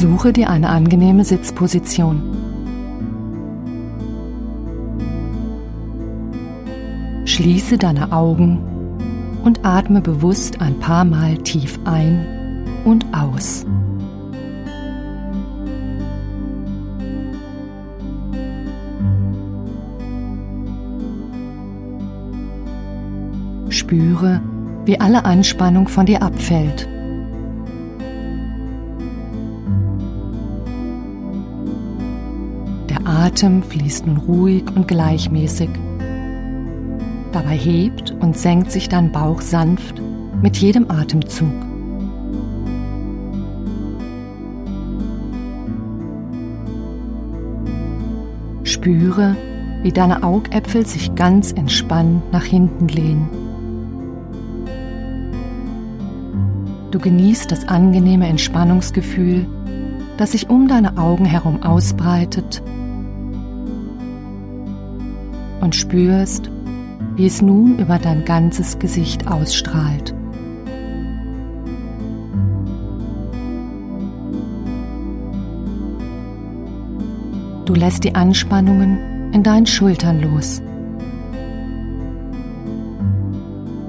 Suche 0.00 0.32
dir 0.32 0.48
eine 0.48 0.70
angenehme 0.70 1.26
Sitzposition. 1.26 2.22
Schließe 7.26 7.76
deine 7.76 8.10
Augen 8.10 8.60
und 9.44 9.66
atme 9.66 10.00
bewusst 10.00 10.62
ein 10.62 10.78
paar 10.78 11.04
Mal 11.04 11.36
tief 11.36 11.78
ein 11.84 12.64
und 12.86 13.04
aus. 13.12 13.66
Spüre, 23.68 24.40
wie 24.86 24.98
alle 24.98 25.26
Anspannung 25.26 25.88
von 25.88 26.06
dir 26.06 26.22
abfällt. 26.22 26.88
Atem 33.20 33.62
fließt 33.62 34.06
nun 34.06 34.16
ruhig 34.16 34.64
und 34.74 34.88
gleichmäßig. 34.88 35.68
Dabei 37.32 37.54
hebt 37.54 38.12
und 38.18 38.34
senkt 38.34 38.72
sich 38.72 38.88
dein 38.88 39.12
Bauch 39.12 39.42
sanft 39.42 40.00
mit 40.40 40.56
jedem 40.56 40.90
Atemzug. 40.90 41.52
Spüre, 48.62 49.36
wie 49.82 49.92
deine 49.92 50.22
Augäpfel 50.22 50.86
sich 50.86 51.14
ganz 51.14 51.52
entspannt 51.52 52.22
nach 52.32 52.44
hinten 52.44 52.88
lehnen. 52.88 53.28
Du 56.90 56.98
genießt 56.98 57.52
das 57.52 57.68
angenehme 57.68 58.28
Entspannungsgefühl, 58.28 59.46
das 60.16 60.32
sich 60.32 60.48
um 60.48 60.68
deine 60.68 60.96
Augen 60.96 61.26
herum 61.26 61.62
ausbreitet 61.62 62.62
und 65.60 65.74
spürst, 65.74 66.50
wie 67.16 67.26
es 67.26 67.42
nun 67.42 67.78
über 67.78 67.98
dein 67.98 68.24
ganzes 68.24 68.78
Gesicht 68.78 69.26
ausstrahlt. 69.26 70.14
Du 77.66 77.74
lässt 77.74 78.04
die 78.04 78.14
Anspannungen 78.14 79.32
in 79.32 79.42
deinen 79.42 79.66
Schultern 79.66 80.20
los. 80.20 80.60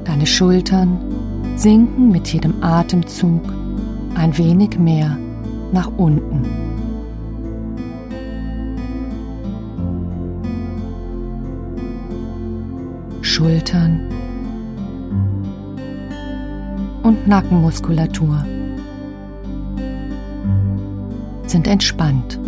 Deine 0.03 0.27
Schultern 0.27 0.99
sinken 1.55 2.11
mit 2.11 2.27
jedem 2.27 2.61
Atemzug 2.61 3.41
ein 4.15 4.37
wenig 4.37 4.77
mehr 4.77 5.17
nach 5.71 5.89
unten. 5.97 6.70
Schultern 13.41 14.07
und 17.01 17.27
Nackenmuskulatur 17.27 18.45
sind 21.47 21.65
entspannt. 21.65 22.39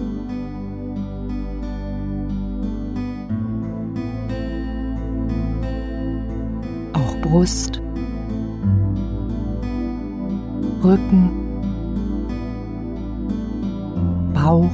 Auch 6.94 7.18
Brust, 7.24 7.82
Rücken, 10.84 11.32
Bauch 14.36 14.70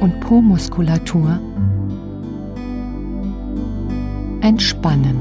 und 0.00 0.18
Po-Muskulatur 0.20 1.38
entspannen. 4.40 5.20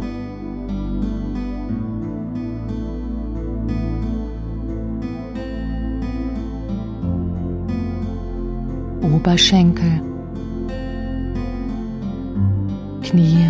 Oberschenkel, 9.01 10.01
Knie, 13.01 13.45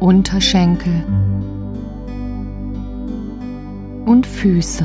Unterschenkel 0.00 1.04
und 4.06 4.26
Füße 4.26 4.84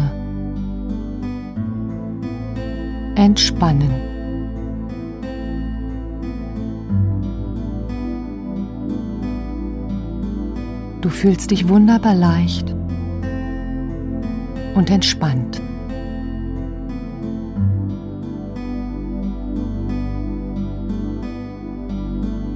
entspannen. 3.15 4.12
Du 11.03 11.09
fühlst 11.09 11.51
dich 11.51 11.67
wunderbar 11.67 12.15
leicht 12.15 12.73
und 14.73 14.89
entspannt. 14.89 15.61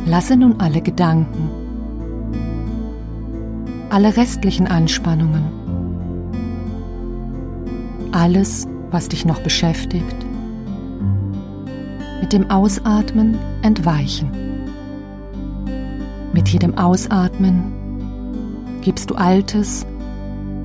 Lasse 0.06 0.38
nun 0.38 0.62
alle 0.62 0.80
Gedanken, 0.80 1.50
alle 3.90 4.16
restlichen 4.16 4.68
Anspannungen, 4.68 5.44
alles, 8.14 8.66
was 8.92 9.10
dich 9.10 9.26
noch 9.26 9.42
beschäftigt, 9.42 10.26
mit 12.22 12.32
dem 12.32 12.50
Ausatmen 12.50 13.38
entweichen. 13.62 14.32
Mit 16.32 16.48
jedem 16.48 16.78
Ausatmen 16.78 17.77
gibst 18.88 19.10
du 19.10 19.16
Altes, 19.16 19.86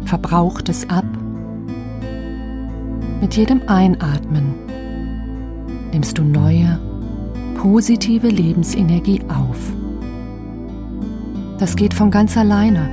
Verbrauchtes 0.05 0.89
ab. 0.89 1.05
Mit 3.21 3.35
jedem 3.35 3.63
Einatmen 3.67 4.55
nimmst 5.93 6.19
du 6.19 6.23
neue, 6.23 6.79
positive 7.57 8.29
Lebensenergie 8.29 9.23
auf. 9.23 9.59
Das 11.59 11.75
geht 11.75 11.95
von 11.95 12.13
ganz 12.13 12.37
alleine, 12.37 12.89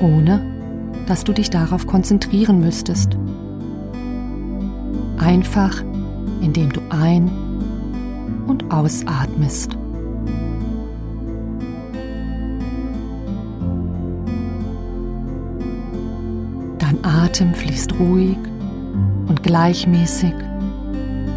ohne 0.00 0.40
dass 1.08 1.24
du 1.24 1.32
dich 1.32 1.50
darauf 1.50 1.84
konzentrieren 1.84 2.60
müsstest. 2.60 3.18
Einfach 5.18 5.82
indem 6.40 6.72
du 6.72 6.80
ein- 6.90 7.32
und 8.46 8.72
ausatmest. 8.72 9.76
Atem 17.24 17.54
fließt 17.54 17.98
ruhig 17.98 18.36
und 19.28 19.42
gleichmäßig 19.42 20.34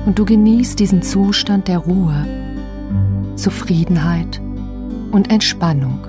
und 0.06 0.20
du 0.20 0.26
genießt 0.26 0.78
diesen 0.78 1.02
Zustand 1.02 1.70
der 1.70 1.78
Ruhe, 1.78 2.26
Zufriedenheit 3.36 4.42
und 5.12 5.32
Entspannung. 5.32 6.00